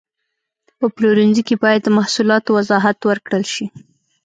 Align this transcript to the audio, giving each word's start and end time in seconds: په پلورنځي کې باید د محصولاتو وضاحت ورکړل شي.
په 0.79 0.85
پلورنځي 0.95 1.41
کې 1.47 1.55
باید 1.63 1.81
د 1.83 1.89
محصولاتو 1.97 2.49
وضاحت 2.57 2.97
ورکړل 3.03 3.43
شي. 3.53 3.65